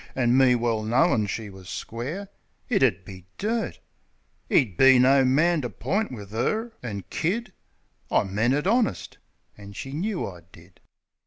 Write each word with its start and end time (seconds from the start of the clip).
An' 0.15 0.35
me 0.35 0.55
well 0.55 0.81
knowin' 0.81 1.27
she 1.27 1.51
was 1.51 1.69
square. 1.69 2.29
It 2.69 2.81
'ud 2.81 3.05
be 3.05 3.27
dirt! 3.37 3.79
'Ed 4.49 4.75
be 4.75 4.97
no 4.97 5.23
man 5.23 5.61
to 5.61 5.69
point 5.69 6.11
wiv 6.11 6.33
'er, 6.33 6.73
an' 6.81 7.03
kid. 7.11 7.53
I 8.09 8.23
meant 8.23 8.55
it 8.55 8.65
honest; 8.65 9.19
an' 9.55 9.73
she 9.73 9.91
knoo 9.91 10.25
I 10.25 10.41
did. 10.51 10.79